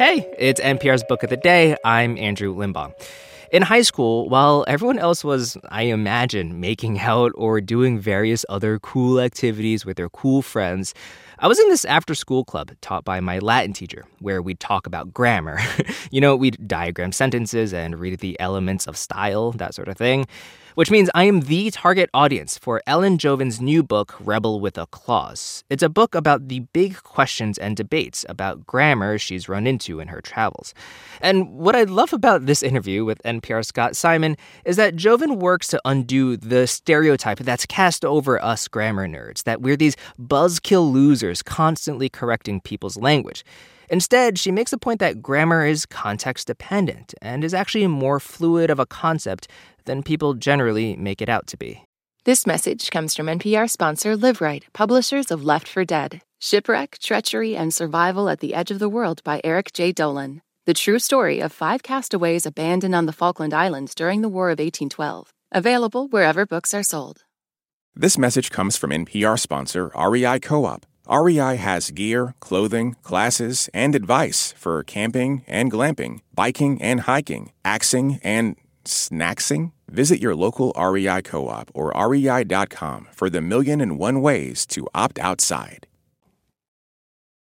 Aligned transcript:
Hey, 0.00 0.26
it's 0.38 0.62
NPR's 0.62 1.04
Book 1.04 1.22
of 1.24 1.28
the 1.28 1.36
Day. 1.36 1.76
I'm 1.84 2.16
Andrew 2.16 2.56
Limbong. 2.56 2.94
In 3.52 3.60
high 3.60 3.82
school, 3.82 4.30
while 4.30 4.64
everyone 4.66 4.98
else 4.98 5.22
was, 5.22 5.58
I 5.68 5.82
imagine, 5.82 6.58
making 6.58 6.98
out 7.00 7.32
or 7.34 7.60
doing 7.60 8.00
various 8.00 8.46
other 8.48 8.78
cool 8.78 9.20
activities 9.20 9.84
with 9.84 9.98
their 9.98 10.08
cool 10.08 10.40
friends, 10.40 10.94
I 11.38 11.48
was 11.48 11.58
in 11.58 11.68
this 11.68 11.84
after 11.84 12.14
school 12.14 12.46
club 12.46 12.70
taught 12.80 13.04
by 13.04 13.20
my 13.20 13.40
Latin 13.40 13.74
teacher 13.74 14.06
where 14.20 14.40
we'd 14.40 14.58
talk 14.58 14.86
about 14.86 15.12
grammar. 15.12 15.58
you 16.10 16.22
know, 16.22 16.34
we'd 16.34 16.66
diagram 16.66 17.12
sentences 17.12 17.74
and 17.74 17.98
read 17.98 18.20
the 18.20 18.40
elements 18.40 18.86
of 18.86 18.96
style, 18.96 19.52
that 19.52 19.74
sort 19.74 19.88
of 19.88 19.98
thing 19.98 20.26
which 20.74 20.90
means 20.90 21.10
I 21.14 21.24
am 21.24 21.42
the 21.42 21.70
target 21.70 22.10
audience 22.14 22.58
for 22.58 22.82
Ellen 22.86 23.18
Jovin's 23.18 23.60
new 23.60 23.82
book, 23.82 24.14
Rebel 24.20 24.60
with 24.60 24.78
a 24.78 24.86
Clause. 24.86 25.64
It's 25.70 25.82
a 25.82 25.88
book 25.88 26.14
about 26.14 26.48
the 26.48 26.60
big 26.72 27.02
questions 27.02 27.58
and 27.58 27.76
debates 27.76 28.24
about 28.28 28.66
grammar 28.66 29.18
she's 29.18 29.48
run 29.48 29.66
into 29.66 30.00
in 30.00 30.08
her 30.08 30.20
travels. 30.20 30.74
And 31.20 31.50
what 31.50 31.76
I 31.76 31.84
love 31.84 32.12
about 32.12 32.46
this 32.46 32.62
interview 32.62 33.04
with 33.04 33.22
NPR 33.24 33.64
Scott 33.64 33.96
Simon 33.96 34.36
is 34.64 34.76
that 34.76 34.96
Jovin 34.96 35.36
works 35.36 35.68
to 35.68 35.80
undo 35.84 36.36
the 36.36 36.66
stereotype 36.66 37.38
that's 37.38 37.66
cast 37.66 38.04
over 38.04 38.42
us 38.42 38.68
grammar 38.68 39.08
nerds, 39.08 39.44
that 39.44 39.60
we're 39.60 39.76
these 39.76 39.96
buzzkill 40.20 40.90
losers 40.92 41.42
constantly 41.42 42.08
correcting 42.08 42.60
people's 42.60 42.96
language. 42.96 43.44
Instead, 43.90 44.38
she 44.38 44.52
makes 44.52 44.70
the 44.70 44.78
point 44.78 45.00
that 45.00 45.20
grammar 45.20 45.66
is 45.66 45.84
context 45.84 46.46
dependent 46.46 47.12
and 47.20 47.42
is 47.42 47.52
actually 47.52 47.86
more 47.88 48.20
fluid 48.20 48.70
of 48.70 48.78
a 48.78 48.86
concept 48.86 49.50
than 49.84 50.02
people 50.04 50.34
generally 50.34 50.96
make 50.96 51.20
it 51.20 51.28
out 51.28 51.48
to 51.48 51.56
be. 51.56 51.82
This 52.24 52.46
message 52.46 52.90
comes 52.90 53.16
from 53.16 53.26
NPR 53.26 53.68
sponsor 53.68 54.16
Liveright, 54.16 54.64
publishers 54.72 55.32
of 55.32 55.44
Left 55.44 55.66
for 55.66 55.84
Dead 55.84 56.22
Shipwreck, 56.38 56.98
Treachery, 57.00 57.56
and 57.56 57.74
Survival 57.74 58.28
at 58.30 58.40
the 58.40 58.54
Edge 58.54 58.70
of 58.70 58.78
the 58.78 58.88
World 58.88 59.22
by 59.24 59.40
Eric 59.42 59.72
Jay 59.72 59.92
Dolin. 59.92 60.40
The 60.66 60.72
true 60.72 60.98
story 60.98 61.40
of 61.40 61.52
five 61.52 61.82
castaways 61.82 62.46
abandoned 62.46 62.94
on 62.94 63.06
the 63.06 63.12
Falkland 63.12 63.52
Islands 63.52 63.94
during 63.94 64.22
the 64.22 64.28
War 64.28 64.46
of 64.48 64.58
1812. 64.58 65.32
Available 65.52 66.06
wherever 66.08 66.46
books 66.46 66.72
are 66.72 66.82
sold. 66.82 67.24
This 67.94 68.16
message 68.16 68.50
comes 68.50 68.76
from 68.76 68.90
NPR 68.90 69.38
sponsor 69.38 69.90
REI 69.98 70.38
Co 70.38 70.64
op. 70.64 70.86
REI 71.08 71.56
has 71.56 71.90
gear, 71.90 72.34
clothing, 72.40 72.96
classes, 73.02 73.68
and 73.72 73.94
advice 73.94 74.52
for 74.56 74.82
camping 74.82 75.44
and 75.46 75.70
glamping, 75.70 76.20
biking 76.34 76.80
and 76.82 77.00
hiking, 77.00 77.52
axing 77.64 78.20
and 78.22 78.56
snacksing? 78.84 79.72
Visit 79.88 80.20
your 80.20 80.36
local 80.36 80.72
REI 80.78 81.22
co 81.22 81.48
op 81.48 81.70
or 81.74 81.92
rei.com 81.94 83.08
for 83.12 83.28
the 83.28 83.40
million 83.40 83.80
and 83.80 83.98
one 83.98 84.22
ways 84.22 84.66
to 84.66 84.86
opt 84.94 85.18
outside. 85.18 85.86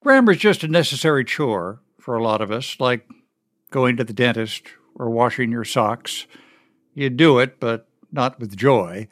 Grammar 0.02 0.32
is 0.32 0.40
just 0.40 0.64
a 0.64 0.68
necessary 0.68 1.24
chore 1.24 1.80
for 2.00 2.16
a 2.16 2.24
lot 2.24 2.42
of 2.42 2.52
us, 2.52 2.78
like 2.80 3.08
going 3.70 3.98
to 3.98 4.04
the 4.04 4.14
dentist 4.14 4.64
or 4.96 5.10
washing 5.10 5.52
your 5.52 5.66
socks. 5.66 6.26
You 6.96 7.10
do 7.10 7.40
it, 7.40 7.60
but 7.60 7.88
not 8.12 8.40
with 8.40 8.58
joy, 8.58 9.08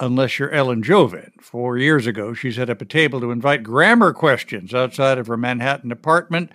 unless 0.00 0.38
you're 0.38 0.50
Ellen 0.50 0.82
Jovin. 0.82 1.30
Four 1.40 1.78
years 1.78 2.06
ago, 2.06 2.34
she 2.34 2.52
set 2.52 2.70
up 2.70 2.80
a 2.80 2.84
table 2.84 3.20
to 3.20 3.30
invite 3.30 3.62
grammar 3.62 4.12
questions 4.12 4.74
outside 4.74 5.18
of 5.18 5.26
her 5.26 5.36
Manhattan 5.36 5.92
apartment. 5.92 6.52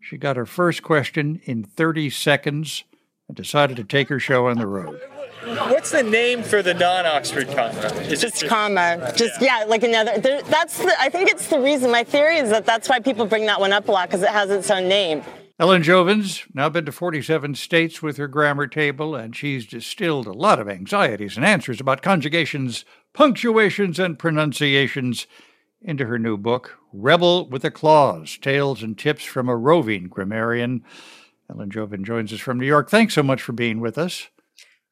She 0.00 0.16
got 0.18 0.36
her 0.36 0.46
first 0.46 0.82
question 0.82 1.40
in 1.44 1.64
30 1.64 2.10
seconds 2.10 2.84
and 3.28 3.36
decided 3.36 3.76
to 3.76 3.84
take 3.84 4.08
her 4.08 4.20
show 4.20 4.48
on 4.48 4.58
the 4.58 4.66
road. 4.66 5.00
What's 5.44 5.90
the 5.90 6.02
name 6.02 6.42
for 6.42 6.62
the 6.62 6.74
non-Oxford 6.74 7.48
comma? 7.48 7.80
Is 8.02 8.20
just, 8.20 8.40
just 8.40 8.46
comma. 8.46 9.12
Just 9.14 9.40
yeah. 9.42 9.60
yeah, 9.60 9.64
like 9.66 9.82
another. 9.82 10.18
There, 10.18 10.42
that's 10.42 10.78
the. 10.78 10.94
I 10.98 11.10
think 11.10 11.30
it's 11.30 11.48
the 11.48 11.60
reason. 11.60 11.90
My 11.90 12.02
theory 12.02 12.38
is 12.38 12.48
that 12.48 12.64
that's 12.64 12.88
why 12.88 12.98
people 13.00 13.26
bring 13.26 13.44
that 13.46 13.60
one 13.60 13.72
up 13.72 13.88
a 13.88 13.92
lot 13.92 14.08
because 14.08 14.22
it 14.22 14.30
has 14.30 14.50
its 14.50 14.70
own 14.70 14.88
name. 14.88 15.22
Ellen 15.56 15.84
Jovin's 15.84 16.42
now 16.52 16.68
been 16.68 16.84
to 16.84 16.90
47 16.90 17.54
states 17.54 18.02
with 18.02 18.16
her 18.16 18.26
grammar 18.26 18.66
table, 18.66 19.14
and 19.14 19.36
she's 19.36 19.66
distilled 19.66 20.26
a 20.26 20.32
lot 20.32 20.58
of 20.58 20.68
anxieties 20.68 21.36
and 21.36 21.46
answers 21.46 21.80
about 21.80 22.02
conjugations, 22.02 22.84
punctuations, 23.12 24.00
and 24.00 24.18
pronunciations 24.18 25.28
into 25.80 26.06
her 26.06 26.18
new 26.18 26.36
book, 26.36 26.78
Rebel 26.92 27.48
with 27.48 27.64
a 27.64 27.70
Clause 27.70 28.36
Tales 28.36 28.82
and 28.82 28.98
Tips 28.98 29.22
from 29.22 29.48
a 29.48 29.56
Roving 29.56 30.08
Grammarian. 30.08 30.82
Ellen 31.48 31.70
Jovin 31.70 32.02
joins 32.04 32.32
us 32.32 32.40
from 32.40 32.58
New 32.58 32.66
York. 32.66 32.90
Thanks 32.90 33.14
so 33.14 33.22
much 33.22 33.40
for 33.40 33.52
being 33.52 33.78
with 33.78 33.96
us. 33.96 34.28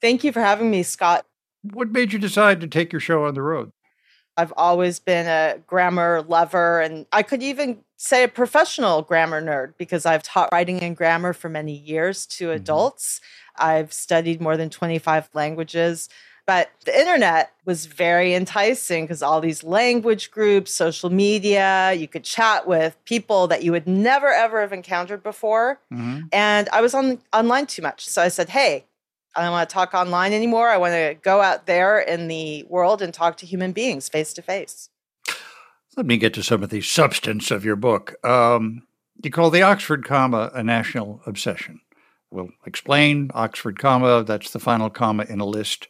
Thank 0.01 0.23
you 0.23 0.31
for 0.31 0.41
having 0.41 0.71
me, 0.71 0.85
Scott. 0.85 1.27
What 1.63 1.91
made 1.91 2.13
you 2.13 2.21
decide 2.21 2.61
to 2.61 2.69
take 2.69 2.93
your 2.93 3.01
show 3.01 3.25
on 3.25 3.35
the 3.35 3.43
road? 3.43 3.73
I've 4.37 4.53
always 4.57 5.01
been 5.01 5.27
a 5.27 5.59
grammar 5.67 6.23
lover, 6.23 6.81
and 6.81 7.07
I 7.13 7.23
could 7.23 7.43
even 7.43 7.81
say 8.03 8.25
a 8.25 8.29
professional 8.29 9.03
grammar 9.03 9.41
nerd 9.41 9.75
because 9.79 10.05
I've 10.05 10.25
taught 10.25 10.51
writing 10.51 10.81
and 10.81 10.97
grammar 10.97 11.33
for 11.33 11.49
many 11.49 11.73
years 11.73 12.27
to 12.27 12.47
mm-hmm. 12.47 12.57
adults. 12.57 13.21
I've 13.57 13.93
studied 13.93 14.41
more 14.41 14.57
than 14.57 14.71
25 14.71 15.29
languages. 15.35 16.09
But 16.45 16.73
the 16.85 16.99
internet 16.99 17.53
was 17.65 17.87
very 17.87 18.35
enticing 18.35 19.05
because 19.05 19.23
all 19.23 19.41
these 19.41 19.63
language 19.63 20.33
groups, 20.33 20.73
social 20.73 21.11
media, 21.11 21.93
you 21.93 22.09
could 22.09 22.25
chat 22.25 22.67
with 22.67 22.97
people 23.05 23.47
that 23.47 23.63
you 23.63 23.71
would 23.71 23.87
never 23.87 24.33
ever 24.33 24.61
have 24.61 24.73
encountered 24.73 25.23
before. 25.23 25.79
Mm-hmm. 25.93 26.23
And 26.33 26.69
I 26.73 26.81
was 26.81 26.95
on 26.95 27.21
online 27.33 27.67
too 27.67 27.83
much. 27.83 28.09
So 28.09 28.21
I 28.21 28.27
said, 28.27 28.49
hey, 28.49 28.85
I 29.37 29.43
don't 29.43 29.53
want 29.53 29.71
to 29.71 29.73
talk 29.73 29.95
online 29.95 30.33
anymore. 30.33 30.69
I 30.69 30.77
want 30.77 30.95
to 30.95 31.17
go 31.23 31.41
out 31.41 31.67
there 31.67 32.01
in 32.01 32.27
the 32.27 32.65
world 32.69 33.01
and 33.01 33.15
talk 33.15 33.37
to 33.37 33.47
human 33.47 33.71
beings 33.71 34.09
face 34.09 34.33
to 34.33 34.43
face. 34.43 34.89
Let 35.97 36.07
me 36.07 36.17
get 36.17 36.35
to 36.35 36.43
some 36.43 36.63
of 36.63 36.71
the 36.71 36.81
substance 36.81 37.51
of 37.51 37.65
your 37.65 37.77
book. 37.77 38.15
Um, 38.25 38.83
you 39.23 39.31
call 39.31 39.51
the 39.51 39.63
Oxford 39.63 40.05
comma 40.05 40.51
a 40.55 40.63
national 40.63 41.21
obsession. 41.27 41.81
We'll 42.31 42.49
explain 42.65 43.31
Oxford 43.35 43.79
comma, 43.79 44.25
that's 44.25 44.51
the 44.51 44.59
final 44.59 44.89
comma 44.89 45.25
in 45.29 45.41
a 45.41 45.45
list. 45.45 45.89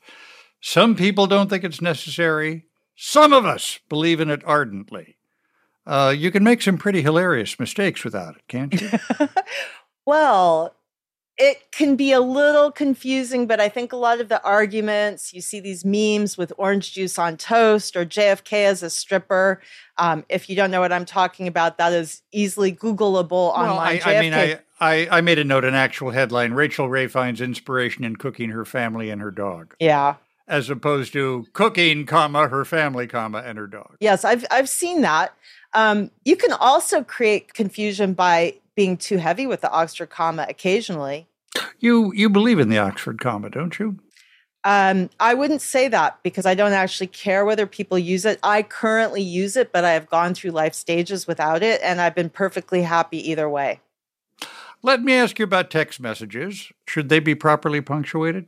Some 0.60 0.96
people 0.96 1.26
don't 1.26 1.48
think 1.48 1.62
it's 1.62 1.80
necessary. 1.80 2.64
Some 2.96 3.32
of 3.32 3.44
us 3.44 3.78
believe 3.88 4.20
in 4.20 4.28
it 4.28 4.42
ardently. 4.44 5.16
Uh, 5.86 6.14
you 6.16 6.30
can 6.30 6.44
make 6.44 6.62
some 6.62 6.78
pretty 6.78 7.02
hilarious 7.02 7.58
mistakes 7.58 8.04
without 8.04 8.36
it, 8.36 8.42
can't 8.48 8.80
you? 8.80 8.90
well, 10.06 10.74
it 11.42 11.72
can 11.72 11.96
be 11.96 12.12
a 12.12 12.20
little 12.20 12.70
confusing, 12.70 13.48
but 13.48 13.58
I 13.58 13.68
think 13.68 13.92
a 13.92 13.96
lot 13.96 14.20
of 14.20 14.28
the 14.28 14.40
arguments 14.44 15.34
you 15.34 15.40
see 15.40 15.58
these 15.58 15.84
memes 15.84 16.38
with 16.38 16.52
orange 16.56 16.92
juice 16.92 17.18
on 17.18 17.36
toast 17.36 17.96
or 17.96 18.06
JFK 18.06 18.64
as 18.64 18.84
a 18.84 18.88
stripper. 18.88 19.60
Um, 19.98 20.24
if 20.28 20.48
you 20.48 20.54
don't 20.54 20.70
know 20.70 20.80
what 20.80 20.92
I'm 20.92 21.04
talking 21.04 21.48
about, 21.48 21.78
that 21.78 21.92
is 21.92 22.22
easily 22.30 22.72
Googleable 22.72 23.30
well, 23.30 23.50
online. 23.50 24.00
I, 24.04 24.16
I 24.18 24.20
mean, 24.20 24.34
I, 24.34 24.60
I, 24.78 25.08
I 25.18 25.20
made 25.20 25.40
a 25.40 25.44
note, 25.44 25.64
an 25.64 25.74
actual 25.74 26.10
headline 26.10 26.52
Rachael 26.52 26.88
Ray 26.88 27.08
finds 27.08 27.40
inspiration 27.40 28.04
in 28.04 28.14
cooking 28.14 28.50
her 28.50 28.64
family 28.64 29.10
and 29.10 29.20
her 29.20 29.32
dog. 29.32 29.74
Yeah 29.80 30.14
as 30.48 30.68
opposed 30.68 31.12
to 31.12 31.46
cooking, 31.52 32.04
comma, 32.04 32.48
her 32.48 32.64
family, 32.64 33.06
comma, 33.06 33.38
and 33.46 33.56
her 33.56 33.68
dog. 33.68 33.96
Yes, 34.00 34.24
I've 34.24 34.44
I've 34.50 34.68
seen 34.68 35.00
that. 35.00 35.32
Um, 35.72 36.10
you 36.24 36.36
can 36.36 36.52
also 36.52 37.02
create 37.02 37.54
confusion 37.54 38.12
by 38.12 38.56
being 38.74 38.96
too 38.96 39.16
heavy 39.16 39.46
with 39.46 39.60
the 39.60 39.70
Oxford 39.70 40.10
comma 40.10 40.44
occasionally. 40.48 41.28
You 41.80 42.12
you 42.14 42.30
believe 42.30 42.58
in 42.58 42.68
the 42.68 42.78
Oxford 42.78 43.20
comma, 43.20 43.50
don't 43.50 43.78
you? 43.78 43.98
Um, 44.64 45.10
I 45.18 45.34
wouldn't 45.34 45.60
say 45.60 45.88
that 45.88 46.22
because 46.22 46.46
I 46.46 46.54
don't 46.54 46.72
actually 46.72 47.08
care 47.08 47.44
whether 47.44 47.66
people 47.66 47.98
use 47.98 48.24
it. 48.24 48.38
I 48.44 48.62
currently 48.62 49.20
use 49.20 49.56
it, 49.56 49.72
but 49.72 49.84
I 49.84 49.92
have 49.92 50.08
gone 50.08 50.34
through 50.34 50.52
life 50.52 50.74
stages 50.74 51.26
without 51.26 51.62
it, 51.64 51.80
and 51.82 52.00
I've 52.00 52.14
been 52.14 52.30
perfectly 52.30 52.82
happy 52.82 53.28
either 53.30 53.48
way. 53.48 53.80
Let 54.82 55.02
me 55.02 55.14
ask 55.14 55.38
you 55.38 55.44
about 55.44 55.70
text 55.70 56.00
messages. 56.00 56.72
Should 56.86 57.08
they 57.08 57.18
be 57.18 57.34
properly 57.34 57.80
punctuated? 57.80 58.46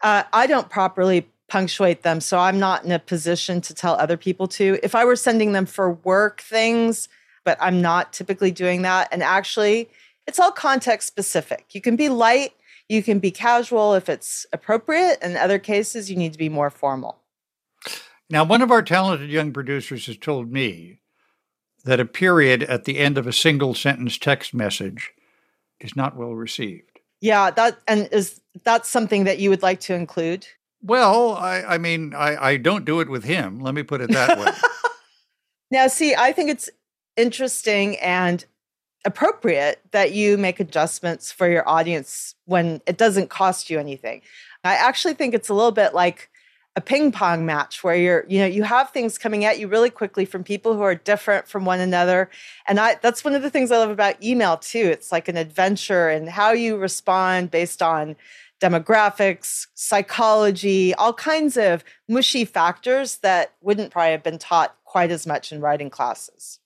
Uh, 0.00 0.24
I 0.32 0.46
don't 0.46 0.70
properly 0.70 1.28
punctuate 1.48 2.02
them, 2.02 2.20
so 2.20 2.38
I'm 2.38 2.58
not 2.58 2.84
in 2.84 2.92
a 2.92 2.98
position 2.98 3.60
to 3.62 3.74
tell 3.74 3.94
other 3.94 4.16
people 4.16 4.46
to. 4.48 4.78
If 4.82 4.94
I 4.94 5.04
were 5.04 5.16
sending 5.16 5.52
them 5.52 5.66
for 5.66 5.92
work 5.92 6.40
things, 6.40 7.08
but 7.44 7.58
I'm 7.60 7.82
not 7.82 8.12
typically 8.12 8.50
doing 8.50 8.82
that. 8.82 9.08
And 9.12 9.22
actually, 9.22 9.90
it's 10.30 10.38
all 10.38 10.52
context 10.52 11.08
specific. 11.08 11.66
You 11.70 11.80
can 11.80 11.96
be 11.96 12.08
light, 12.08 12.52
you 12.88 13.02
can 13.02 13.18
be 13.18 13.32
casual 13.32 13.94
if 13.94 14.08
it's 14.08 14.46
appropriate. 14.52 15.18
In 15.22 15.36
other 15.36 15.58
cases, 15.58 16.08
you 16.08 16.16
need 16.16 16.32
to 16.32 16.38
be 16.38 16.48
more 16.48 16.70
formal. 16.70 17.18
Now, 18.30 18.44
one 18.44 18.62
of 18.62 18.70
our 18.70 18.80
talented 18.80 19.28
young 19.28 19.52
producers 19.52 20.06
has 20.06 20.16
told 20.16 20.52
me 20.52 21.00
that 21.82 21.98
a 21.98 22.04
period 22.04 22.62
at 22.62 22.84
the 22.84 22.98
end 22.98 23.18
of 23.18 23.26
a 23.26 23.32
single 23.32 23.74
sentence 23.74 24.18
text 24.18 24.54
message 24.54 25.10
is 25.80 25.96
not 25.96 26.16
well 26.16 26.34
received. 26.36 27.00
Yeah, 27.20 27.50
that 27.50 27.80
and 27.88 28.08
is 28.12 28.40
that 28.62 28.86
something 28.86 29.24
that 29.24 29.40
you 29.40 29.50
would 29.50 29.62
like 29.62 29.80
to 29.80 29.94
include? 29.94 30.46
Well, 30.80 31.34
I, 31.34 31.62
I 31.62 31.78
mean, 31.78 32.14
I, 32.14 32.36
I 32.36 32.56
don't 32.56 32.84
do 32.84 33.00
it 33.00 33.08
with 33.08 33.24
him. 33.24 33.58
Let 33.58 33.74
me 33.74 33.82
put 33.82 34.00
it 34.00 34.12
that 34.12 34.38
way. 34.38 34.52
now, 35.72 35.88
see, 35.88 36.14
I 36.14 36.30
think 36.30 36.50
it's 36.50 36.70
interesting 37.16 37.98
and 37.98 38.44
appropriate 39.04 39.80
that 39.92 40.12
you 40.12 40.36
make 40.36 40.60
adjustments 40.60 41.32
for 41.32 41.48
your 41.48 41.66
audience 41.68 42.34
when 42.44 42.80
it 42.86 42.98
doesn't 42.98 43.30
cost 43.30 43.70
you 43.70 43.78
anything. 43.78 44.22
I 44.64 44.74
actually 44.74 45.14
think 45.14 45.34
it's 45.34 45.48
a 45.48 45.54
little 45.54 45.72
bit 45.72 45.94
like 45.94 46.30
a 46.76 46.80
ping 46.80 47.10
pong 47.10 47.44
match 47.44 47.82
where 47.82 47.96
you're 47.96 48.24
you 48.28 48.38
know 48.38 48.46
you 48.46 48.62
have 48.62 48.90
things 48.90 49.18
coming 49.18 49.44
at 49.44 49.58
you 49.58 49.66
really 49.66 49.90
quickly 49.90 50.24
from 50.24 50.44
people 50.44 50.74
who 50.74 50.82
are 50.82 50.94
different 50.94 51.48
from 51.48 51.64
one 51.64 51.80
another. 51.80 52.30
And 52.66 52.78
i 52.78 52.96
that's 53.02 53.24
one 53.24 53.34
of 53.34 53.42
the 53.42 53.50
things 53.50 53.72
i 53.72 53.78
love 53.78 53.90
about 53.90 54.22
email 54.22 54.56
too. 54.56 54.78
It's 54.92 55.10
like 55.10 55.28
an 55.28 55.36
adventure 55.36 56.08
and 56.08 56.28
how 56.28 56.52
you 56.52 56.76
respond 56.76 57.50
based 57.50 57.82
on 57.82 58.16
demographics 58.60 59.68
psychology 59.74 60.94
all 60.94 61.14
kinds 61.14 61.56
of 61.56 61.82
mushy 62.08 62.44
factors 62.44 63.16
that 63.18 63.54
wouldn't 63.62 63.90
probably 63.90 64.12
have 64.12 64.22
been 64.22 64.38
taught 64.38 64.76
quite 64.84 65.10
as 65.10 65.26
much 65.26 65.50
in 65.50 65.62
writing 65.62 65.88
classes 65.88 66.60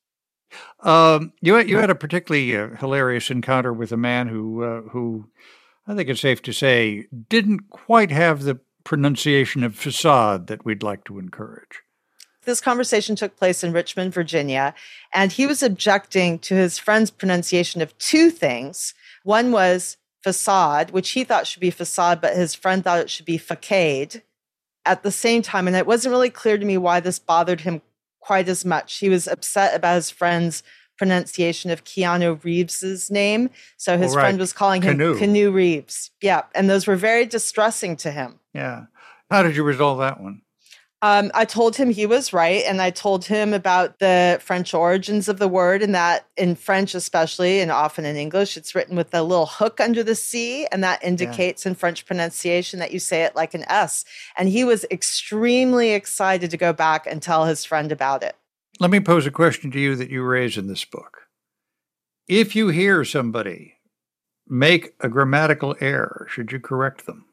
um, 0.81 1.33
you 1.41 1.59
you 1.59 1.79
had 1.79 1.91
a 1.91 1.95
particularly 1.95 2.57
uh, 2.57 2.77
hilarious 2.77 3.31
encounter 3.31 3.73
with 3.73 3.93
a 3.93 3.97
man 3.97 4.29
who 4.29 4.63
uh, 4.63 4.81
who 4.91 5.27
I 5.87 5.95
think 5.95 6.09
it's 6.09 6.21
safe 6.21 6.43
to 6.43 6.53
say 6.53 7.07
didn't 7.29 7.71
quite 7.71 8.11
have 8.11 8.43
the 8.43 8.61
pronunciation 8.85 9.65
of 9.65 9.75
facade 9.75 10.47
that 10.47 10.65
we'd 10.65 10.83
like 10.83 11.05
to 11.05 11.19
encourage. 11.19 11.81
This 12.45 12.61
conversation 12.61 13.17
took 13.17 13.37
place 13.37 13.65
in 13.65 13.73
Richmond, 13.73 14.13
Virginia, 14.13 14.75
and 15.15 15.33
he 15.33 15.47
was 15.47 15.63
objecting 15.63 16.39
to 16.41 16.55
his 16.55 16.79
friend's 16.79 17.11
pronunciation 17.11 17.81
of 17.81 17.97
two 17.97 18.31
things. 18.31 18.93
One 19.23 19.51
was 19.51 19.97
facade, 20.23 20.91
which 20.91 21.11
he 21.11 21.25
thought 21.25 21.47
should 21.47 21.61
be 21.61 21.71
facade, 21.71 22.21
but 22.21 22.37
his 22.37 22.55
friend 22.55 22.85
thought 22.85 23.01
it 23.01 23.11
should 23.11 23.27
be 23.27 23.39
facade 23.39 24.23
at 24.85 25.03
the 25.03 25.11
same 25.11 25.43
time. 25.43 25.67
And 25.67 25.77
it 25.77 25.87
wasn't 25.87 26.13
really 26.13 26.31
clear 26.31 26.59
to 26.59 26.65
me 26.65 26.77
why 26.77 27.01
this 27.01 27.19
bothered 27.19 27.63
him 27.63 27.81
quite 28.25 28.49
as 28.49 28.65
much. 28.65 28.99
He 28.99 29.11
was 29.11 29.29
upset 29.29 29.75
about 29.75 29.97
his 29.97 30.11
friend's 30.11 30.63
pronunciation 30.97 31.71
of 31.71 31.85
Keanu 31.85 32.43
Reeves's 32.43 33.11
name. 33.11 33.51
So 33.77 33.99
his 33.99 34.17
right. 34.17 34.23
friend 34.23 34.39
was 34.39 34.55
calling 34.55 34.81
him 34.81 34.95
Canoe. 34.95 35.19
Canoe 35.19 35.51
Reeves. 35.51 36.11
Yeah. 36.23 36.43
And 36.55 36.71
those 36.71 36.87
were 36.87 36.97
very 36.97 37.27
distressing 37.27 37.97
to 37.97 38.11
him. 38.11 38.41
Yeah. 38.55 38.85
How 39.31 39.43
did 39.43 39.57
you 39.57 39.63
resolve 39.63 39.99
that 39.99 40.21
one? 40.21 40.41
Um, 41.05 41.31
I 41.35 41.45
told 41.45 41.77
him 41.77 41.91
he 41.91 42.07
was 42.07 42.33
right, 42.33 42.65
and 42.67 42.81
I 42.81 42.89
told 42.89 43.27
him 43.27 43.53
about 43.53 43.99
the 43.99 44.41
French 44.43 44.73
origins 44.73 45.29
of 45.29 45.39
the 45.39 45.49
word, 45.49 45.83
and 45.83 45.95
that 45.95 46.27
in 46.39 46.55
French, 46.55 46.95
especially, 46.95 47.61
and 47.61 47.71
often 47.71 48.07
in 48.07 48.17
English, 48.17 48.57
it's 48.57 48.75
written 48.75 48.97
with 48.97 49.13
a 49.13 49.23
little 49.23 49.45
hook 49.45 49.81
under 49.81 50.03
the 50.03 50.15
C, 50.15 50.67
and 50.73 50.83
that 50.83 51.05
indicates 51.05 51.67
yeah. 51.67 51.73
in 51.73 51.75
French 51.75 52.07
pronunciation 52.07 52.79
that 52.79 52.91
you 52.91 52.99
say 52.99 53.23
it 53.25 53.37
like 53.37 53.53
an 53.53 53.67
S. 53.69 54.07
And 54.39 54.49
he 54.49 54.65
was 54.65 54.87
extremely 54.91 55.91
excited 55.91 56.51
to 56.51 56.57
go 56.57 56.73
back 56.73 57.07
and 57.07 57.21
tell 57.21 57.45
his 57.45 57.67
friend 57.67 57.93
about 57.93 58.23
it. 58.23 58.35
Let 58.81 58.91
me 58.91 58.99
pose 58.99 59.27
a 59.27 59.31
question 59.31 59.71
to 59.73 59.79
you 59.79 59.97
that 59.97 60.09
you 60.09 60.23
raise 60.23 60.57
in 60.57 60.69
this 60.69 60.87
book. 60.87 61.25
If 62.29 62.57
you 62.57 62.69
hear 62.69 63.05
somebody 63.05 63.75
make 64.49 64.95
a 65.01 65.11
grammatical 65.11 65.77
error, 65.83 66.27
should 66.31 66.51
you 66.51 66.61
correct 66.61 67.05
them? 67.05 67.27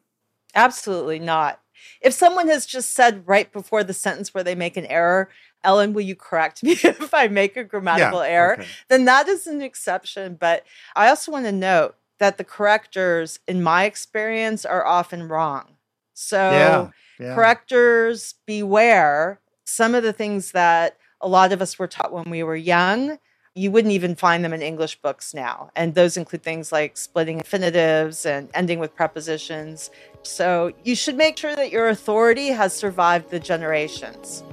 Absolutely 0.54 1.20
not. 1.20 1.62
If 2.02 2.14
someone 2.14 2.48
has 2.48 2.66
just 2.66 2.92
said 2.92 3.28
right 3.28 3.52
before 3.52 3.84
the 3.84 3.94
sentence 3.94 4.34
where 4.34 4.44
they 4.44 4.56
make 4.56 4.78
an 4.78 4.86
error, 4.86 5.30
Ellen, 5.64 5.94
will 5.94 6.02
you 6.02 6.16
correct 6.16 6.64
me 6.64 6.72
if 6.84 7.14
I 7.14 7.28
make 7.28 7.58
a 7.58 7.64
grammatical 7.64 8.22
yeah, 8.22 8.30
error? 8.30 8.54
Okay. 8.54 8.68
Then 8.90 9.06
that 9.06 9.28
is 9.28 9.48
an 9.48 9.62
exception. 9.62 10.36
But 10.40 10.66
I 10.96 11.10
also 11.10 11.32
want 11.32 11.46
to 11.46 11.52
note 11.52 11.96
that 12.20 12.38
the 12.38 12.44
correctors, 12.44 13.40
in 13.48 13.64
my 13.64 13.86
experience, 13.86 14.66
are 14.66 14.86
often 14.86 15.28
wrong. 15.28 15.76
So, 16.14 16.38
yeah, 16.38 16.90
yeah. 17.20 17.36
correctors, 17.36 18.36
beware. 18.46 19.40
Some 19.66 19.96
of 19.96 20.04
the 20.04 20.14
things 20.14 20.52
that 20.52 20.98
a 21.20 21.28
lot 21.28 21.52
of 21.52 21.62
us 21.62 21.80
were 21.80 21.88
taught 21.88 22.14
when 22.14 22.30
we 22.30 22.44
were 22.44 22.56
young, 22.56 23.18
you 23.54 23.70
wouldn't 23.72 23.94
even 23.94 24.16
find 24.16 24.46
them 24.46 24.54
in 24.54 24.62
English 24.62 25.02
books 25.02 25.34
now. 25.34 25.70
And 25.76 25.94
those 25.94 26.16
include 26.16 26.44
things 26.44 26.72
like 26.72 26.96
splitting 26.98 27.40
infinitives 27.40 28.26
and 28.26 28.50
ending 28.54 28.80
with 28.80 28.96
prepositions. 28.96 29.92
So 30.24 30.72
you 30.84 30.96
should 30.96 31.18
make 31.18 31.38
sure 31.38 31.56
that 31.56 31.72
your 31.72 31.90
authority 31.90 32.48
has 32.48 32.74
survived 32.74 33.30
the 33.30 33.40
generations. 33.40 34.44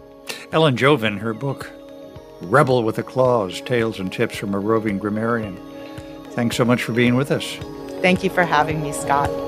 Ellen 0.51 0.77
Jovin, 0.77 1.19
her 1.19 1.33
book, 1.33 1.71
Rebel 2.41 2.83
with 2.83 2.99
a 2.99 3.03
Clause 3.03 3.61
Tales 3.61 4.01
and 4.01 4.13
Tips 4.13 4.37
from 4.37 4.55
a 4.55 4.59
Roving 4.59 4.99
Grammarian. 4.99 5.57
Thanks 6.33 6.57
so 6.57 6.65
much 6.65 6.83
for 6.83 6.93
being 6.93 7.15
with 7.15 7.31
us. 7.31 7.57
Thank 8.01 8.23
you 8.23 8.31
for 8.31 8.45
having 8.45 8.83
me, 8.83 8.93
Scott. 8.93 9.48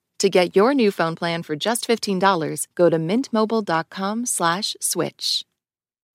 To 0.21 0.29
get 0.29 0.55
your 0.55 0.75
new 0.75 0.91
phone 0.91 1.15
plan 1.15 1.41
for 1.41 1.55
just 1.55 1.87
$15, 1.87 2.67
go 2.75 2.91
to 2.91 2.97
mintmobile.com/slash 2.97 4.75
switch. 4.79 5.45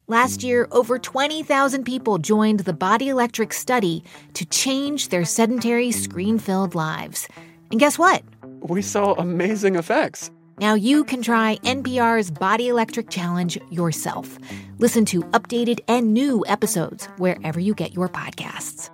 Last 0.07 0.45
year, 0.45 0.69
over 0.71 1.01
20,000 1.01 1.83
people 1.83 2.19
joined 2.19 2.61
the 2.61 2.73
Body 2.73 3.09
Electric 3.09 3.53
study 3.53 4.05
to 4.35 4.45
change 4.45 5.09
their 5.09 5.25
sedentary, 5.25 5.91
screen-filled 5.91 6.77
lives. 6.77 7.27
And 7.73 7.81
guess 7.81 7.99
what? 7.99 8.23
We 8.61 8.81
saw 8.81 9.15
amazing 9.15 9.75
effects. 9.75 10.31
Now 10.61 10.75
you 10.75 11.03
can 11.03 11.21
try 11.21 11.59
NPR's 11.65 12.31
Body 12.31 12.69
Electric 12.69 13.11
Challenge 13.11 13.59
yourself. 13.73 14.39
Listen 14.79 15.05
to 15.07 15.25
updated 15.33 15.81
and 15.89 16.15
new 16.15 16.45
episodes 16.47 17.07
wherever 17.17 17.59
you 17.59 17.75
get 17.75 17.93
your 17.93 18.09
podcasts. 18.09 18.91